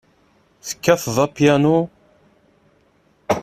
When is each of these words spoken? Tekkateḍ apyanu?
Tekkateḍ 0.67 1.17
apyanu? 1.25 1.77